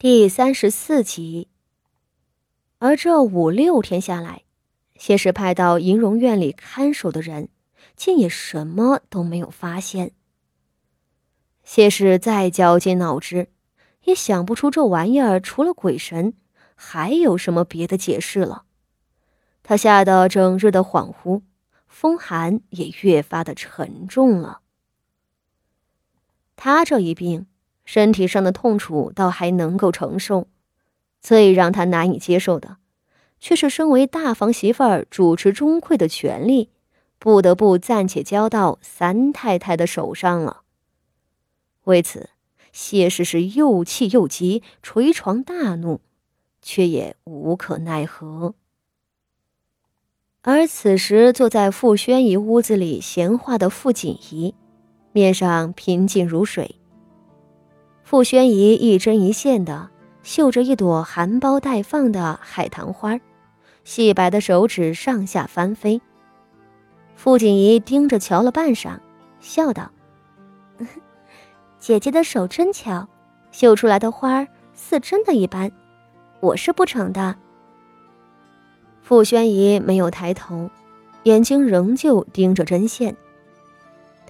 [0.00, 1.48] 第三十四集。
[2.78, 4.44] 而这五六天下来，
[4.94, 7.48] 谢氏派到银容院里看守的人，
[7.96, 10.12] 竟也什么都没有发现。
[11.64, 13.48] 谢氏再绞尽脑汁，
[14.04, 16.34] 也想不出这玩意儿除了鬼神，
[16.76, 18.66] 还有什么别的解释了。
[19.64, 21.42] 他吓得整日的恍惚，
[21.88, 24.60] 风寒也越发的沉重了。
[26.54, 27.48] 他这一病。
[27.88, 30.46] 身体上的痛楚倒还能够承受，
[31.22, 32.76] 最让他难以接受的，
[33.40, 36.68] 却是身为大房媳妇儿主持钟馗的权利，
[37.18, 40.64] 不得不暂且交到三太太的手上了。
[41.84, 42.28] 为此，
[42.72, 46.02] 谢氏是又气又急，捶床大怒，
[46.60, 48.54] 却也无可奈何。
[50.42, 54.54] 而此时坐在傅宣仪屋子里闲话的傅锦仪，
[55.12, 56.77] 面上平静如水。
[58.08, 59.90] 傅宣仪一针一线的
[60.22, 63.20] 绣着一朵含苞待放的海棠花，
[63.84, 66.00] 细白的手指上下翻飞。
[67.16, 68.98] 傅锦仪盯着瞧了半晌，
[69.40, 69.90] 笑道
[71.78, 73.06] ：“姐姐的手真巧，
[73.50, 75.70] 绣出来的花似真的一般，
[76.40, 77.36] 我是不成的。”
[79.04, 80.70] 傅宣仪没有抬头，
[81.24, 83.14] 眼睛仍旧盯着针线。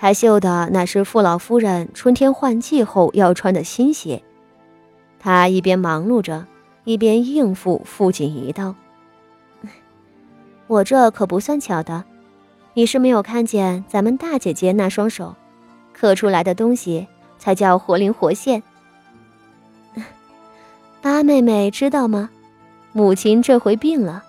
[0.00, 4.22] 他绣的乃是傅老夫人春天换季后要穿的新鞋。
[5.18, 6.46] 他一边忙碌着，
[6.84, 8.76] 一边应付傅锦仪道
[10.68, 12.04] ：“我这可不算巧的，
[12.74, 15.34] 你是没有看见咱们大姐姐那双手，
[15.92, 18.62] 刻出来的东西才叫活灵活现。
[21.02, 22.30] 八妹妹知道吗？
[22.92, 24.22] 母亲这回病了，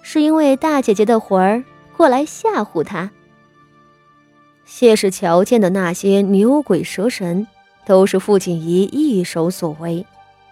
[0.00, 1.62] 是因为大姐姐的魂儿
[1.94, 3.10] 过来吓唬她。”
[4.72, 7.48] 谢氏瞧见的那些牛鬼蛇神，
[7.84, 10.06] 都是傅锦仪一手所为，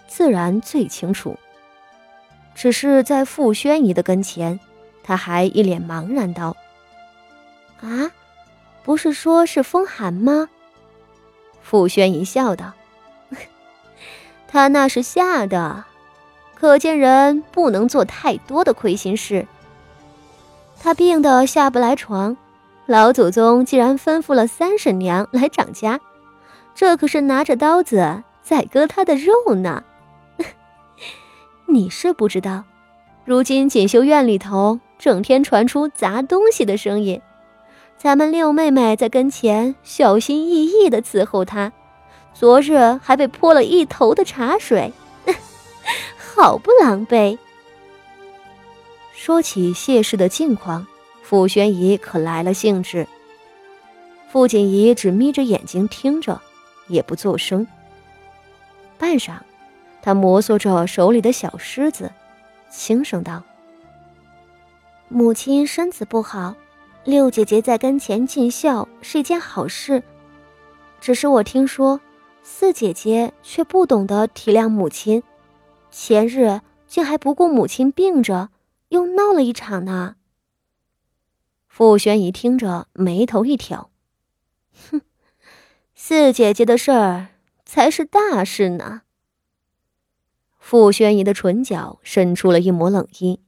[0.08, 1.38] 自然最清楚。
[2.52, 4.58] 只是在傅宣仪的跟前，
[5.04, 6.56] 他还一脸茫然道
[7.80, 8.10] ：“啊，
[8.82, 10.48] 不是说是风寒吗？”
[11.62, 12.72] 傅宣仪笑道
[14.48, 15.84] ：“他那是吓的，
[16.56, 19.46] 可见人不能做太多的亏心事。
[20.82, 22.36] 他病得下不来床。”
[22.88, 26.00] 老祖宗既然吩咐了三婶娘来掌家，
[26.74, 29.84] 这可是拿着刀子在割他的肉呢。
[31.68, 32.64] 你是不知道，
[33.26, 37.20] 如今锦绣院里头整天传出砸东西的声音，
[37.98, 41.70] 咱们六妹妹在跟前小心翼翼地伺候他，
[42.32, 44.90] 昨日还被泼了一头的茶水，
[46.16, 47.36] 好不狼狈。
[49.12, 50.86] 说起谢氏的近况。
[51.28, 53.06] 傅宣仪可来了兴致。
[54.30, 56.40] 傅锦仪只眯着眼睛听着，
[56.86, 57.66] 也不作声。
[58.96, 59.34] 半晌，
[60.00, 62.10] 他摩挲着手里的小狮子，
[62.70, 63.42] 轻声道
[65.08, 66.54] ：“母亲身子不好，
[67.04, 70.02] 六姐姐在跟前尽孝是一件好事。
[70.98, 72.00] 只是我听说，
[72.42, 75.22] 四姐姐却不懂得体谅母亲，
[75.90, 78.48] 前日竟还不顾母亲病着，
[78.88, 80.14] 又闹了一场呢。”
[81.78, 83.92] 傅宣仪听着，眉头一挑，
[84.90, 85.00] 哼，
[85.94, 87.28] 四姐姐的事儿
[87.64, 89.02] 才是大事呢。
[90.58, 93.38] 傅宣仪的唇角渗出了一抹冷意，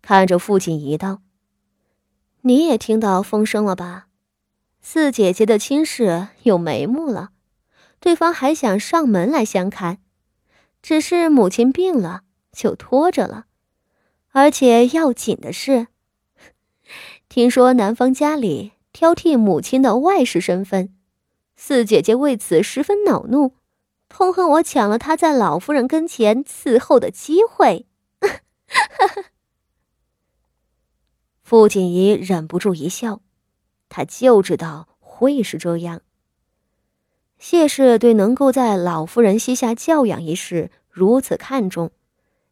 [0.00, 1.20] 看着傅锦仪道
[2.40, 4.06] ：“你也听到风声了吧？
[4.80, 7.32] 四姐姐的亲事有眉目了，
[8.00, 9.98] 对方还想上门来相看，
[10.80, 13.44] 只是母亲病了，就拖着了。
[14.30, 15.88] 而且要紧的是。”
[17.28, 20.94] 听说男方家里挑剔母亲的外室身份，
[21.56, 23.54] 四姐姐为此十分恼怒，
[24.08, 27.86] 痛恨我抢了她在老夫人跟前伺候的机会。
[31.42, 33.20] 傅锦仪忍不住一笑，
[33.88, 36.02] 他就知道会是这样。
[37.38, 41.90] 谢氏对能够在老夫人膝下教养一事如此看重，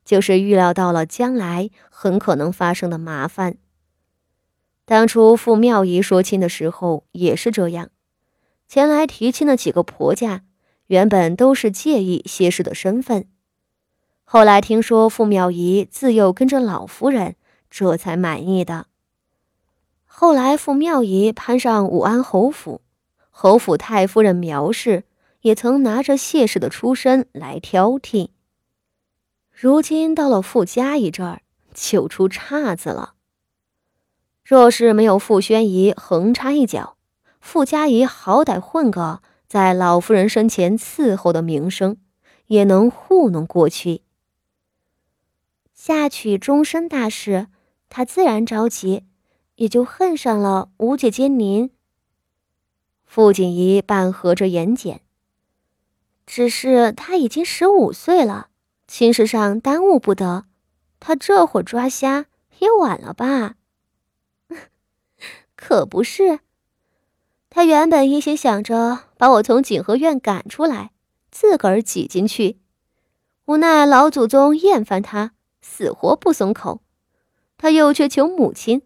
[0.05, 3.57] 就是预料到了将来很可能发生的麻烦。
[4.87, 7.91] 当初傅妙仪说亲的时候也是这样，
[8.69, 10.45] 前来提亲的几个婆家
[10.87, 13.27] 原本都是介意谢氏的身份，
[14.23, 17.35] 后来听说傅妙仪自幼跟着老夫人，
[17.69, 18.87] 这才满意的。
[20.05, 22.81] 后来傅妙仪攀上武安侯府，
[23.31, 25.03] 侯府太夫人苗氏
[25.41, 28.29] 也曾拿着谢氏的出身来挑剔，
[29.51, 31.43] 如今到了傅家一阵儿，
[31.75, 33.15] 就出岔子了。
[34.49, 36.97] 若是没有傅宣仪横插一脚，
[37.41, 41.97] 傅家仪好歹混个在老夫人身前伺候的名声，
[42.47, 44.03] 也能糊弄过去。
[45.75, 47.49] 嫁娶终身大事，
[47.89, 49.03] 他自然着急，
[49.57, 51.73] 也就恨上了吴姐姐您。
[53.05, 55.01] 傅锦仪半合着眼睑，
[56.25, 58.51] 只是他已经十五岁了，
[58.87, 60.45] 亲事上耽误不得，
[61.01, 62.27] 他这会抓瞎
[62.61, 63.57] 也晚了吧？
[65.57, 66.41] 可不是，
[67.51, 70.93] 他原本一心想着把我从景和院赶出来，
[71.31, 72.61] 自个儿挤进去，
[73.47, 75.33] 无奈老祖宗厌烦他。
[75.69, 76.81] 死活不松口，
[77.59, 78.83] 他又去求母亲，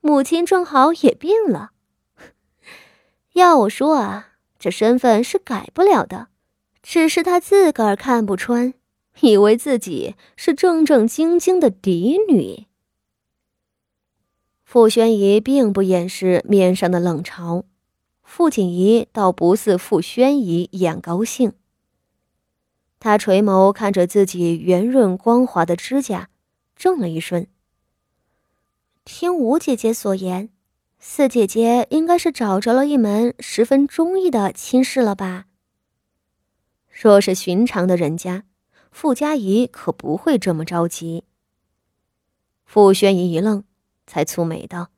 [0.00, 1.70] 母亲正好也病了。
[3.32, 6.28] 要我说啊，这身份是改不了的，
[6.82, 8.74] 只是他自个儿看不穿，
[9.20, 12.67] 以为自己是正正经经的嫡女。
[14.70, 17.62] 傅宣仪并不掩饰面上的冷嘲，
[18.22, 21.54] 傅锦仪倒不似傅宣仪一样高兴。
[23.00, 26.28] 他垂眸看着自己圆润光滑的指甲，
[26.76, 27.46] 怔了一瞬。
[29.06, 30.50] 听吴姐姐所言，
[30.98, 35.46] 四姐姐应该是找着了一门十分中意的亲事了吧？
[36.90, 38.44] 若是寻常的人家，
[38.90, 41.24] 傅家仪可不会这么着急。
[42.66, 43.64] 傅宣仪一愣，
[44.08, 44.88] 才蹙眉道：“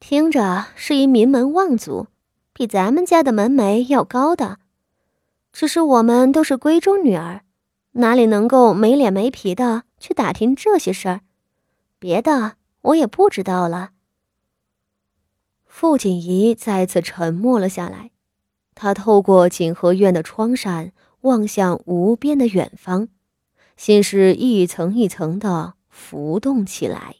[0.00, 2.08] 听着是一名门望族，
[2.52, 4.58] 比咱们家的门楣要高的。”
[5.50, 7.42] 只是我们都是闺中女儿，
[7.92, 11.20] 哪里能够没脸没皮的去打听这些事儿？
[11.98, 13.92] 别的我也不知道了。
[15.64, 18.10] 傅锦仪再次沉默了下来，
[18.74, 20.92] 她透过锦和院的窗扇
[21.22, 23.08] 望向无边的远方，
[23.76, 27.16] 心是一层一层的浮动起来。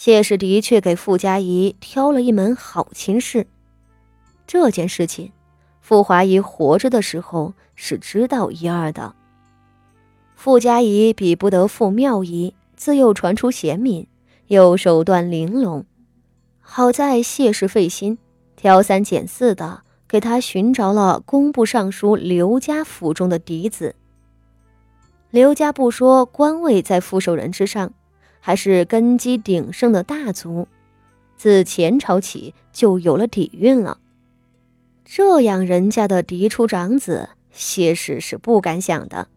[0.00, 3.48] 谢氏的确给傅家仪挑了一门好亲事，
[4.46, 5.32] 这件事情。
[5.80, 9.12] 傅华仪活着的时候是知道一二的。
[10.36, 14.06] 傅家仪比不得傅妙仪，自幼传出贤敏，
[14.46, 15.84] 又手段玲珑。
[16.60, 18.18] 好在谢氏费心，
[18.54, 23.96] 挑三拣四的给他寻找了工部尚书刘家府中的嫡子。
[25.32, 27.92] 刘家不说官位在傅守仁之上，
[28.48, 30.68] 还是根基鼎盛的大族，
[31.36, 33.98] 自前朝起就有了底蕴了。
[35.04, 39.28] 这样人家的嫡出长子，谢氏是不敢想的，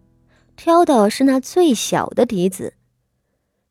[0.56, 2.76] 挑的是那最小的嫡子。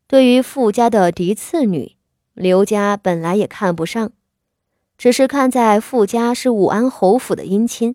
[0.06, 1.96] 对于傅家的嫡次女，
[2.34, 4.12] 刘家本来也看不上，
[4.98, 7.94] 只是看在傅家是武安侯府的姻亲，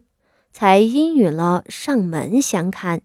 [0.51, 3.03] 才应允了上门相看。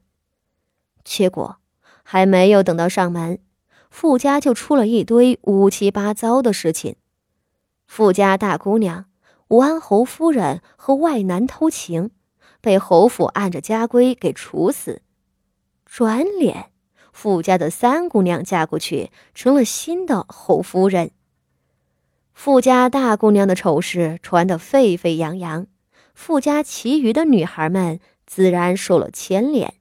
[1.04, 1.58] 结果
[2.02, 3.38] 还没有等到上门，
[3.90, 6.96] 傅家就出了一堆乌七八糟的事情。
[7.87, 9.04] 傅家大姑娘。
[9.48, 12.12] 武安侯夫人和外男偷情，
[12.60, 15.02] 被侯府按着家规给处死。
[15.84, 16.70] 转脸，
[17.12, 21.10] 傅家的三姑娘嫁过去，成了新的侯夫人。
[22.32, 25.66] 傅家大姑娘的丑事传得沸沸扬扬，
[26.14, 29.75] 傅家其余的女孩们自然受了牵连。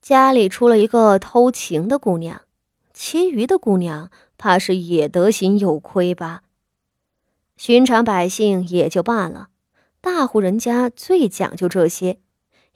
[0.00, 2.40] 家里出了一个偷情的姑娘，
[3.02, 6.42] 其余的姑娘怕是也得心有亏吧。
[7.56, 9.48] 寻常百姓也就罢了，
[10.02, 12.18] 大户人家最讲究这些，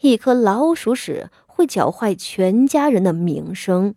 [0.01, 3.97] 一颗老鼠屎会搅坏全家人的名声。